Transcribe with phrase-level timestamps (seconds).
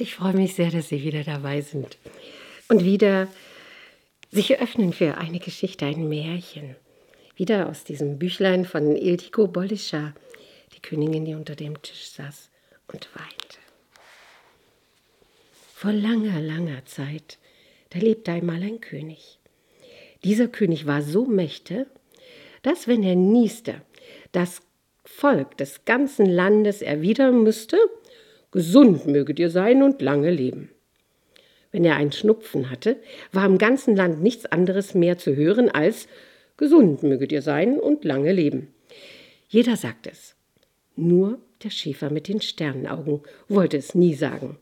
[0.00, 1.98] Ich freue mich sehr, dass Sie wieder dabei sind
[2.68, 3.26] und wieder
[4.30, 6.76] sich öffnen für eine Geschichte, ein Märchen.
[7.34, 10.14] Wieder aus diesem Büchlein von Ildiko Boldischer,
[10.72, 12.48] die Königin, die unter dem Tisch saß
[12.86, 13.58] und weinte.
[15.74, 17.38] Vor langer, langer Zeit,
[17.90, 19.40] da lebte einmal ein König.
[20.22, 21.86] Dieser König war so mächtig,
[22.62, 23.82] dass, wenn er nieste,
[24.30, 24.62] das
[25.04, 27.78] Volk des ganzen Landes erwidern müsste,
[28.50, 30.70] Gesund möget ihr sein und lange leben.
[31.70, 32.96] Wenn er einen Schnupfen hatte,
[33.32, 36.08] war im ganzen Land nichts anderes mehr zu hören als
[36.56, 38.74] Gesund möget ihr sein und lange leben.
[39.48, 40.34] Jeder sagte es.
[40.96, 44.58] Nur der Schäfer mit den Sternenaugen wollte es nie sagen.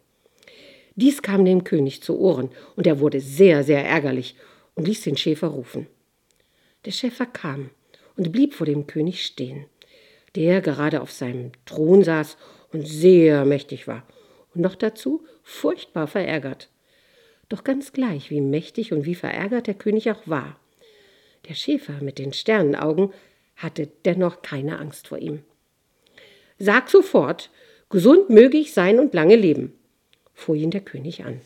[0.94, 4.34] Dies kam dem König zu Ohren, und er wurde sehr, sehr ärgerlich
[4.74, 5.86] und ließ den Schäfer rufen.
[6.84, 7.70] Der Schäfer kam
[8.16, 9.64] und blieb vor dem König stehen,
[10.34, 12.36] der gerade auf seinem Thron saß
[12.76, 14.06] und sehr mächtig war
[14.54, 16.68] und noch dazu furchtbar verärgert.
[17.48, 20.58] Doch ganz gleich, wie mächtig und wie verärgert der König auch war.
[21.48, 23.12] Der Schäfer mit den Sternenaugen
[23.54, 25.42] hatte dennoch keine Angst vor ihm.
[26.58, 27.50] Sag sofort,
[27.88, 29.72] gesund möge ich sein und lange leben,
[30.34, 31.40] fuhr ihn der König an.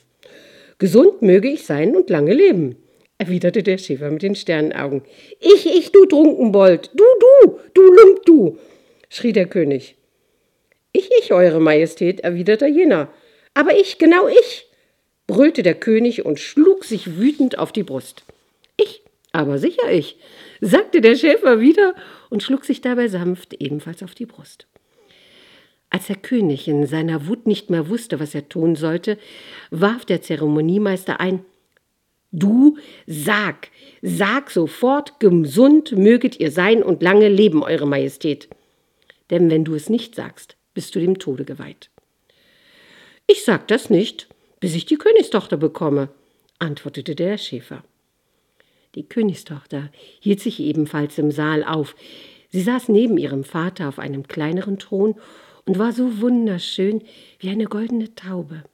[0.79, 2.77] Gesund möge ich sein und lange leben,
[3.19, 5.03] erwiderte der Schäfer mit den Sternenaugen.
[5.39, 8.59] Ich, ich, du Trunkenbold, du, du, du Lump, du,
[9.11, 9.97] schrie der König.
[10.93, 13.09] Ich, ich, Eure Majestät, erwiderte jener.
[13.55, 14.67] Aber ich, genau ich,
[15.27, 18.25] brüllte der König und schlug sich wütend auf die Brust.
[18.77, 19.03] Ich,
[19.33, 20.17] aber sicher ich,
[20.61, 21.95] sagte der Schäfer wieder
[22.31, 24.67] und schlug sich dabei sanft ebenfalls auf die Brust.
[25.89, 29.19] Als der König in seiner Wut nicht mehr wusste, was er tun sollte,
[29.71, 31.45] warf der Zeremoniemeister ein
[32.33, 33.71] Du sag,
[34.03, 38.49] sag sofort, gesund möget ihr sein und lange leben, Eure Majestät.
[39.31, 41.91] Denn wenn du es nicht sagst, bist du dem Tode geweiht.
[43.27, 44.29] Ich sag das nicht,
[44.61, 46.09] bis ich die Königstochter bekomme,
[46.59, 47.85] antwortete der Schäfer.
[48.95, 51.95] Die Königstochter hielt sich ebenfalls im Saal auf.
[52.49, 55.15] Sie saß neben ihrem Vater auf einem kleineren Thron
[55.65, 57.03] und war so wunderschön
[57.39, 58.65] wie eine goldene Taube.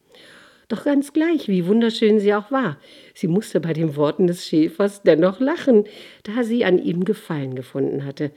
[0.69, 2.79] Doch ganz gleich, wie wunderschön sie auch war,
[3.15, 5.85] sie musste bei den Worten des Schäfers dennoch lachen,
[6.25, 8.33] da sie an ihm Gefallen gefunden hatte.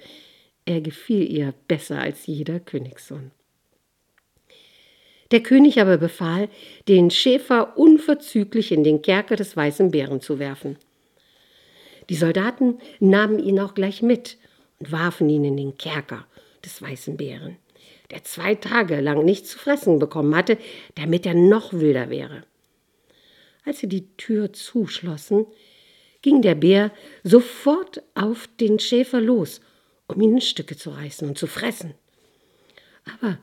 [0.66, 3.32] Er gefiel ihr besser als jeder Königssohn.
[5.32, 6.50] Der König aber befahl,
[6.88, 10.78] den Schäfer unverzüglich in den Kerker des weißen Bären zu werfen.
[12.10, 14.38] Die Soldaten nahmen ihn auch gleich mit
[14.80, 16.26] und warfen ihn in den Kerker
[16.66, 17.58] des weißen Bären,
[18.10, 20.58] der zwei Tage lang nichts zu fressen bekommen hatte,
[20.96, 22.44] damit er noch wilder wäre.
[23.66, 25.46] Als sie die Tür zuschlossen,
[26.22, 26.92] ging der Bär
[27.24, 29.62] sofort auf den Schäfer los,
[30.08, 31.94] um ihn in Stücke zu reißen und zu fressen.
[33.22, 33.38] Aber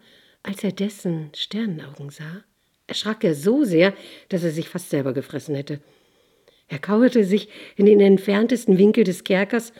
[0.47, 2.45] als er dessen Sternenaugen sah,
[2.87, 3.95] erschrak er so sehr,
[4.29, 5.81] dass er sich fast selber gefressen hätte.
[6.69, 9.73] Er kauerte sich in den entferntesten Winkel des Kerkers,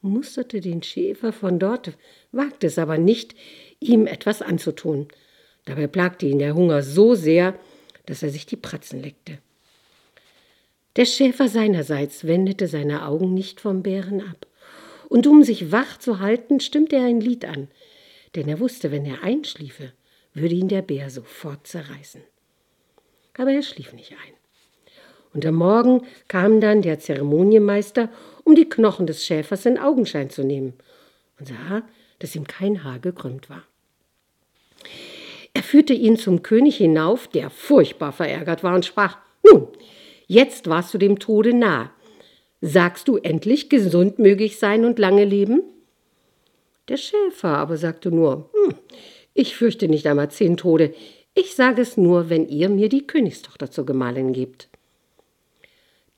[0.00, 1.96] musterte den Schäfer von dort,
[2.32, 3.34] wagte es aber nicht,
[3.80, 5.08] ihm etwas anzutun.
[5.66, 7.58] Dabei plagte ihn der Hunger so sehr,
[8.06, 9.38] dass er sich die Pratzen leckte.
[10.96, 14.46] Der Schäfer seinerseits wendete seine Augen nicht vom Bären ab,
[15.08, 17.68] und um sich wach zu halten, stimmte er ein Lied an,
[18.34, 19.92] denn er wusste, wenn er einschliefe,
[20.36, 22.22] würde ihn der Bär sofort zerreißen.
[23.38, 24.34] Aber er schlief nicht ein.
[25.32, 28.10] Und am Morgen kam dann der Zeremonienmeister,
[28.44, 30.74] um die Knochen des Schäfers in Augenschein zu nehmen,
[31.38, 31.82] und sah,
[32.18, 33.62] dass ihm kein Haar gekrümmt war.
[35.52, 39.68] Er führte ihn zum König hinauf, der furchtbar verärgert war, und sprach Nun,
[40.26, 41.90] jetzt warst du dem Tode nahe.
[42.60, 45.62] Sagst du endlich, gesund möge ich sein und lange leben?
[46.88, 48.74] Der Schäfer aber sagte nur hm,
[49.36, 50.94] ich fürchte nicht einmal zehn Tode.
[51.34, 54.68] Ich sage es nur, wenn ihr mir die Königstochter zur Gemahlin gebt.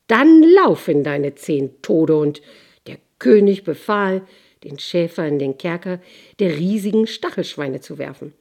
[0.07, 2.41] Dann laufen deine zehn Tode, und
[2.87, 4.23] der König befahl,
[4.63, 6.01] den Schäfer in den Kerker
[6.39, 8.33] der riesigen Stachelschweine zu werfen.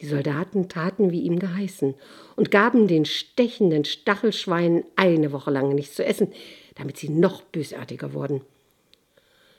[0.00, 1.94] Die Soldaten taten wie ihm geheißen
[2.36, 6.32] und gaben den stechenden Stachelschweinen eine Woche lang nichts zu essen,
[6.74, 8.42] damit sie noch bösartiger wurden.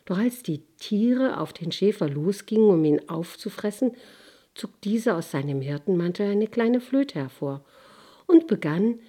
[0.05, 3.95] Doch als die Tiere auf den Schäfer losgingen, um ihn aufzufressen,
[4.55, 7.63] zog dieser aus seinem Hirtenmantel eine kleine Flöte hervor
[8.25, 8.99] und begann,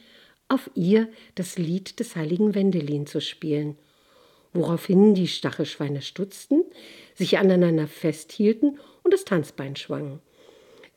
[0.49, 3.77] auf ihr das Lied des heiligen Wendelin zu spielen,
[4.53, 6.65] woraufhin die Stachelschweine stutzten,
[7.15, 10.21] sich aneinander festhielten und das Tanzbein schwangen.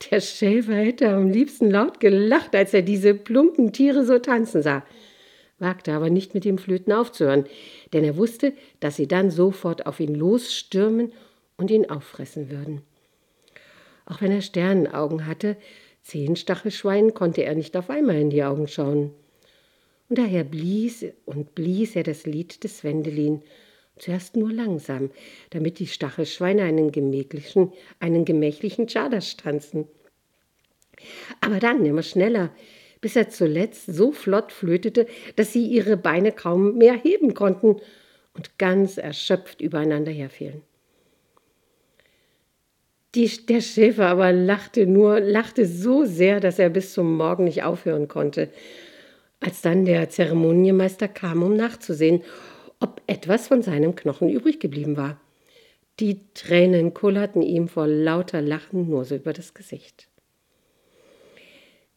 [0.09, 4.85] Der Schäfer hätte am liebsten laut gelacht, als er diese plumpen Tiere so tanzen sah,
[5.57, 7.45] wagte aber nicht mit dem Flöten aufzuhören,
[7.91, 11.11] denn er wusste, dass sie dann sofort auf ihn losstürmen
[11.57, 12.81] und ihn auffressen würden.
[14.09, 15.55] Auch wenn er Sternenaugen hatte,
[16.01, 19.11] Zehn Stachelschweinen konnte er nicht auf einmal in die Augen schauen.
[20.09, 23.43] Und daher blies und blies er das Lied des Wendelin,
[23.99, 25.11] zuerst nur langsam,
[25.51, 29.87] damit die Stachelschweine einen gemächlichen, einen gemächlichen Tschadasch tanzen.
[31.41, 32.51] Aber dann immer schneller,
[33.01, 37.79] bis er zuletzt so flott flötete, dass sie ihre Beine kaum mehr heben konnten
[38.33, 40.63] und ganz erschöpft übereinander herfielen.
[43.15, 47.63] Die, der Schäfer aber lachte nur, lachte so sehr, dass er bis zum Morgen nicht
[47.63, 48.49] aufhören konnte.
[49.39, 52.21] Als dann der Zeremonienmeister kam, um nachzusehen,
[52.79, 55.19] ob etwas von seinem Knochen übrig geblieben war.
[55.99, 60.07] Die Tränen kullerten ihm vor lauter Lachen nur so über das Gesicht.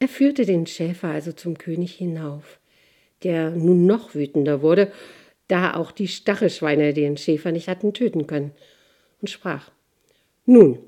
[0.00, 2.58] Er führte den Schäfer also zum König hinauf,
[3.22, 4.90] der nun noch wütender wurde,
[5.46, 8.52] da auch die Stachelschweine den Schäfer nicht hatten töten können,
[9.20, 9.70] und sprach:
[10.46, 10.80] Nun,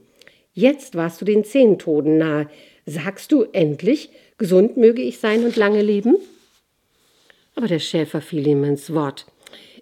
[0.54, 2.48] Jetzt warst du den zehn Toden nahe.
[2.86, 6.16] Sagst du endlich, gesund möge ich sein und lange leben?
[7.56, 9.26] Aber der Schäfer fiel ihm ins Wort.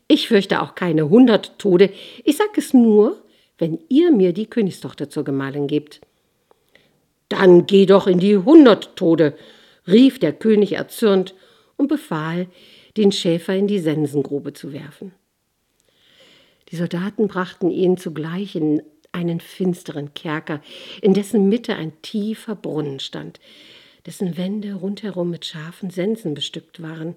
[0.09, 1.91] Ich fürchte auch keine hundert Tode.
[2.25, 3.23] Ich sag es nur,
[3.59, 6.01] wenn ihr mir die Königstochter zur Gemahlin gebt.
[7.29, 9.37] Dann geh doch in die hundert Tode,
[9.87, 11.35] rief der König erzürnt
[11.77, 12.47] und befahl,
[12.97, 15.13] den Schäfer in die Sensengrube zu werfen.
[16.71, 18.83] Die Soldaten brachten ihn zugleich in
[19.13, 20.61] einen finsteren Kerker,
[21.01, 23.41] in dessen Mitte ein tiefer Brunnen stand,
[24.07, 27.17] dessen Wände rundherum mit scharfen Sensen bestückt waren,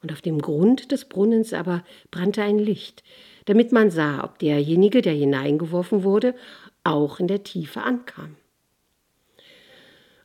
[0.00, 1.82] und auf dem Grund des Brunnens aber
[2.12, 3.02] brannte ein Licht,
[3.46, 6.34] damit man sah, ob derjenige, der hineingeworfen wurde,
[6.84, 8.36] auch in der Tiefe ankam.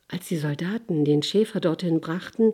[0.06, 2.52] Als die Soldaten den Schäfer dorthin brachten,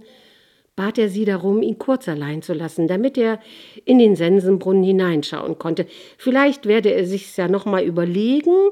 [0.80, 3.38] bat er sie darum, ihn kurz allein zu lassen, damit er
[3.84, 5.86] in den Sensenbrunnen hineinschauen konnte.
[6.16, 8.70] Vielleicht werde er sich's ja noch mal überlegen,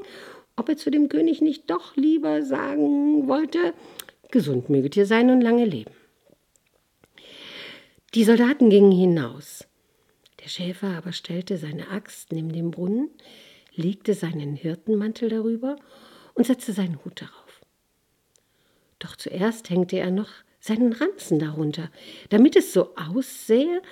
[0.56, 3.75] ob er zu dem König nicht doch lieber sagen wollte,
[4.31, 5.90] gesund möget ihr sein und lange leben.
[8.14, 9.69] Die Soldaten gingen hinaus.
[10.43, 13.11] Der Schäfer aber stellte seine Axt neben dem Brunnen,
[13.75, 15.76] legte seinen Hirtenmantel darüber
[16.32, 17.61] und setzte seinen Hut darauf.
[18.99, 21.90] Doch zuerst hängte er noch seinen Ranzen darunter,
[22.31, 23.82] damit es so aussähe,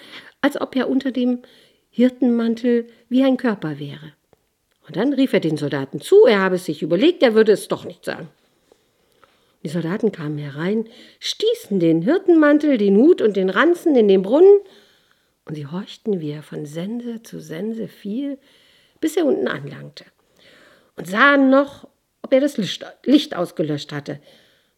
[0.40, 1.42] als ob er unter dem
[1.90, 4.12] Hirtenmantel wie ein Körper wäre.
[4.86, 7.68] Und dann rief er den Soldaten zu, er habe es sich überlegt, er würde es
[7.68, 8.28] doch nicht sagen.
[9.62, 14.60] Die Soldaten kamen herein, stießen den Hirtenmantel, den Hut und den Ranzen in den Brunnen,
[15.44, 18.38] und sie horchten, wie er von Sense zu Sense fiel,
[19.00, 20.04] bis er unten anlangte,
[20.96, 21.88] und sahen noch,
[22.22, 22.56] ob er das
[23.04, 24.20] Licht ausgelöscht hatte.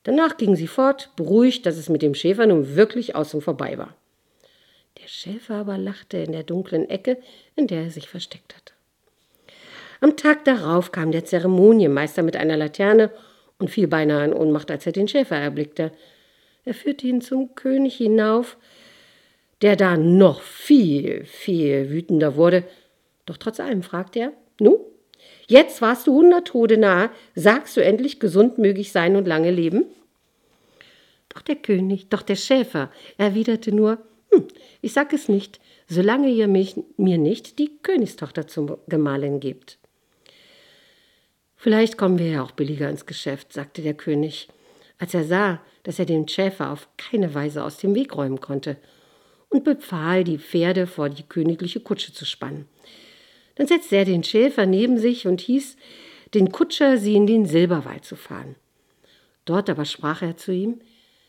[0.08, 3.76] Danach gingen sie fort, beruhigt, dass es mit dem Schäfer nun wirklich aus und vorbei
[3.76, 3.94] war.
[5.02, 7.18] Der Schäfer aber lachte in der dunklen Ecke,
[7.56, 8.72] in der er sich versteckt hatte.
[10.00, 13.10] Am Tag darauf kam der Zeremonienmeister mit einer Laterne
[13.58, 15.92] und fiel beinahe in Ohnmacht, als er den Schäfer erblickte.
[16.64, 18.56] Er führte ihn zum König hinauf,
[19.60, 22.64] der da noch viel, viel wütender wurde.
[23.26, 24.86] Doch trotz allem fragte er: Nu,
[25.48, 29.50] jetzt warst du hundert Tode nahe, sagst du endlich, gesund möge ich sein und lange
[29.50, 29.84] leben?
[31.38, 33.98] Doch der König, doch der Schäfer erwiderte nur,
[34.32, 34.48] hm,
[34.80, 39.78] ich sag es nicht, solange ihr mich, mir nicht die Königstochter zum Gemahlin gebt.
[41.54, 44.48] Vielleicht kommen wir ja auch billiger ins Geschäft, sagte der König,
[44.98, 48.76] als er sah, dass er den Schäfer auf keine Weise aus dem Weg räumen konnte,
[49.48, 52.66] und befahl, die Pferde vor die königliche Kutsche zu spannen.
[53.54, 55.76] Dann setzte er den Schäfer neben sich und hieß
[56.34, 58.56] den Kutscher, sie in den Silberwald zu fahren.
[59.44, 60.80] Dort aber sprach er zu ihm,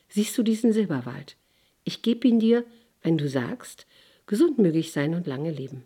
[0.09, 1.35] Siehst du diesen Silberwald?
[1.83, 2.65] Ich gebe ihn dir,
[3.01, 3.85] wenn du sagst,
[4.25, 5.83] gesund möge ich sein und lange leben.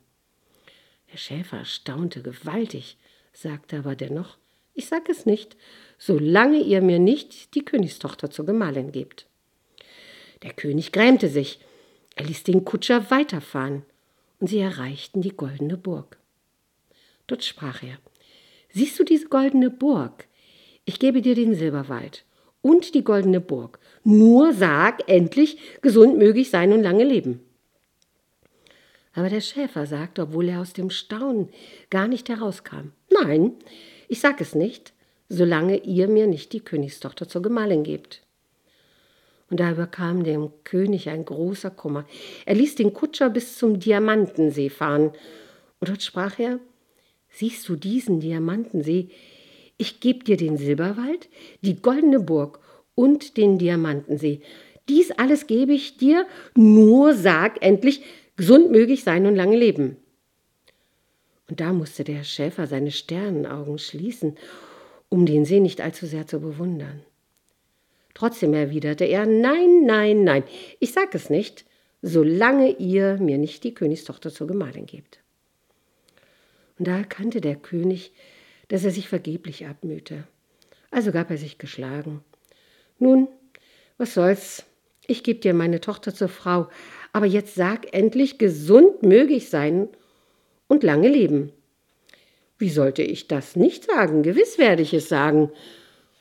[1.12, 2.98] Der Schäfer staunte gewaltig,
[3.34, 4.38] sagte aber dennoch,
[4.74, 5.56] ich sag es nicht,
[5.98, 9.27] solange ihr mir nicht die Königstochter zur Gemahlin gebt.
[10.42, 11.60] Der König grämte sich,
[12.15, 13.84] er ließ den Kutscher weiterfahren,
[14.39, 16.18] und sie erreichten die goldene Burg.
[17.27, 17.98] Dort sprach er,
[18.70, 20.27] Siehst du diese goldene Burg?
[20.86, 22.25] Ich gebe dir den Silberwald
[22.63, 23.77] und die goldene Burg.
[24.03, 27.41] Nur sag endlich, gesund möge ich sein und lange leben.
[29.13, 31.50] Aber der Schäfer sagte, obwohl er aus dem Staunen
[31.91, 33.51] gar nicht herauskam, nein,
[34.08, 34.93] ich sag es nicht,
[35.29, 38.24] solange ihr mir nicht die Königstochter zur Gemahlin gebt.
[39.50, 42.05] Und da überkam dem König ein großer Kummer.
[42.46, 45.12] Er ließ den Kutscher bis zum Diamantensee fahren,
[45.79, 46.60] und dort sprach er,
[47.29, 49.10] Siehst du diesen Diamantensee,
[49.83, 51.29] ich gebe dir den Silberwald,
[51.61, 52.59] die goldene Burg
[52.95, 54.41] und den Diamantensee.
[54.87, 56.25] Dies alles gebe ich dir,
[56.55, 58.01] nur sag endlich,
[58.37, 59.97] gesund möge ich sein und lange leben.
[61.49, 64.37] Und da musste der Schäfer seine Sternenaugen schließen,
[65.09, 67.01] um den See nicht allzu sehr zu bewundern.
[68.13, 70.43] Trotzdem erwiderte er, nein, nein, nein,
[70.79, 71.65] ich sag es nicht,
[72.01, 75.19] solange ihr mir nicht die Königstochter zur Gemahlin gebt.
[76.79, 78.11] Und da erkannte der König,
[78.74, 80.24] dass er sich vergeblich abmühte.
[80.89, 82.24] Also gab er sich geschlagen.
[82.98, 83.27] Nun,
[84.00, 84.65] was soll's,
[85.06, 86.70] ich geb dir meine Tochter zur Frau,
[87.12, 89.89] aber jetzt sag endlich, gesund möge ich sein
[90.68, 91.51] und lange leben.
[92.58, 94.24] Wie sollte ich das nicht sagen?
[94.24, 95.51] Gewiss werde ich es sagen.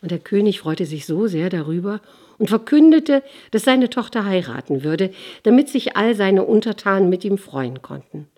[0.03, 2.03] Und der König freute sich so sehr darüber
[2.37, 5.11] und verkündete, dass seine Tochter heiraten würde,
[5.45, 8.29] damit sich all seine Untertanen mit ihm freuen konnten.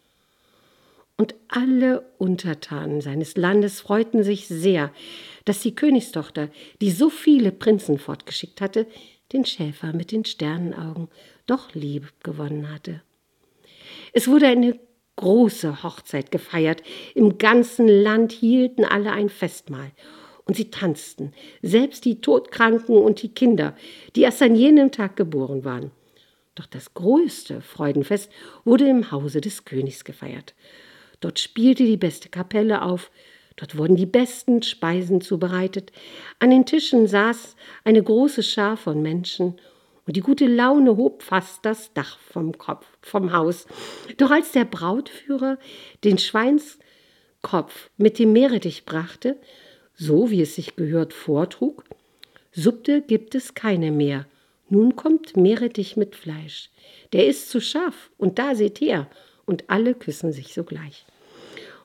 [1.17, 4.93] Und alle Untertanen seines Landes freuten sich sehr,
[5.45, 6.49] dass die Königstochter,
[6.81, 8.87] die so viele Prinzen fortgeschickt hatte,
[9.33, 11.09] den Schäfer mit den Sternenaugen
[11.47, 13.03] doch lieb gewonnen hatte.
[14.13, 14.79] Es wurde eine
[15.17, 16.83] große Hochzeit gefeiert.
[17.15, 19.93] Im ganzen Land hielten alle ein Festmahl.
[20.47, 23.75] Und sie tanzten, selbst die Todkranken und die Kinder,
[24.15, 25.91] die erst an jenem Tag geboren waren.
[26.55, 28.31] Doch das größte Freudenfest
[28.65, 30.55] wurde im Hause des Königs gefeiert.
[31.21, 33.11] Dort spielte die beste Kapelle auf,
[33.57, 35.93] dort wurden die besten Speisen zubereitet,
[36.39, 39.57] an den Tischen saß eine große Schar von Menschen,
[40.07, 43.67] und die gute Laune hob fast das Dach vom Kopf, vom Haus.
[44.19, 45.59] Doch als der Brautführer
[46.05, 49.39] den Schweinskopf mit dem Meerrettich brachte,
[49.95, 51.85] so wie es sich gehört vortrug,
[52.53, 54.27] Suppte gibt es keine mehr.
[54.69, 56.71] Nun kommt Meerrettich mit Fleisch.
[57.13, 59.09] Der ist zu scharf, und da seht her,
[59.47, 61.07] und alle küssen sich sogleich.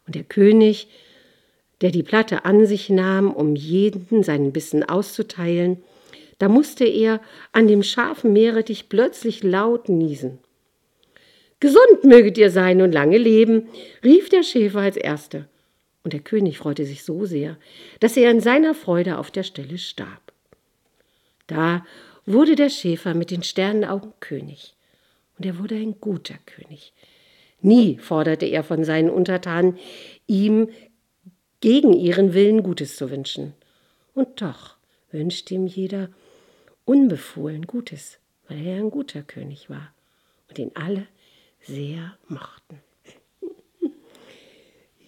[0.06, 0.88] Und der König,
[1.82, 5.82] der die Platte an sich nahm, um jeden seinen Bissen auszuteilen,
[6.40, 10.40] da musste er an dem scharfen Meerrettich plötzlich laut niesen.
[11.60, 13.68] Gesund möget ihr sein und lange leben,
[14.04, 15.48] rief der Schäfer als Erster.
[16.04, 17.58] Und der König freute sich so sehr,
[18.00, 20.32] dass er in seiner Freude auf der Stelle starb.
[21.48, 21.86] Da
[22.26, 24.76] wurde der Schäfer mit den Sternenaugen König.
[25.38, 26.94] Und er wurde ein guter König.
[27.62, 29.78] Nie forderte er von seinen Untertanen,
[30.28, 30.70] ihm
[31.62, 33.54] gegen ihren Willen Gutes zu wünschen.
[34.14, 34.78] Und doch
[35.12, 36.10] wünschte ihm jeder
[36.86, 39.94] unbefohlen Gutes, weil er ein guter König war
[40.48, 41.08] und ihn alle
[41.62, 42.80] sehr mochten.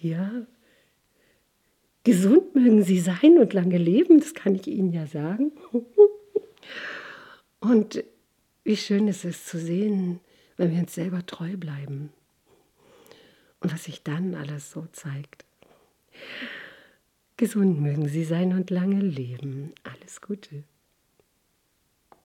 [0.00, 0.46] ja,
[2.04, 5.52] gesund mögen sie sein und lange leben, das kann ich Ihnen ja sagen.
[7.60, 8.04] und
[8.64, 10.20] wie schön ist es zu sehen,
[10.56, 12.12] wenn wir uns selber treu bleiben
[13.62, 15.44] und was sich dann alles so zeigt.
[17.36, 19.72] Gesund mögen Sie sein und lange leben.
[19.84, 20.64] Alles Gute.